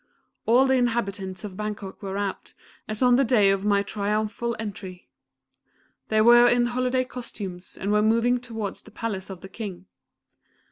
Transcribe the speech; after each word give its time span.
All 0.47 0.65
the 0.65 0.73
inhabitants 0.73 1.43
of 1.43 1.55
Bangok 1.55 2.01
were 2.01 2.17
out, 2.17 2.55
as 2.87 3.03
on 3.03 3.17
the 3.17 3.23
day 3.23 3.51
of 3.51 3.63
my 3.63 3.83
triumphal 3.83 4.55
entry. 4.57 5.07
They 6.07 6.21
were 6.21 6.47
in 6.47 6.65
holiday 6.65 7.03
costume, 7.03 7.59
and 7.79 7.91
were 7.91 8.01
moving 8.01 8.39
towards 8.39 8.81
the 8.81 8.89
palace 8.89 9.29
of 9.29 9.41
the 9.41 9.47
King. 9.47 9.85